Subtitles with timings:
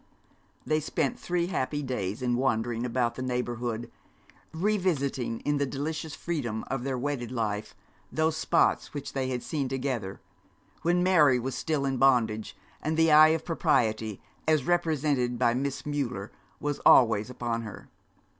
[0.65, 3.91] They spent three happy days in wandering about the neighbourhood,
[4.51, 7.75] revisiting in the delicious freedom of their wedded life
[8.11, 10.19] those spots which they had seen together,
[10.81, 15.83] when Mary was still in bondage, and the eye of propriety, as represented by Miss
[15.83, 17.87] Müller, was always upon her.